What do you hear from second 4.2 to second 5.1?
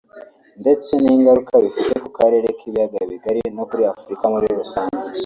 muri rusange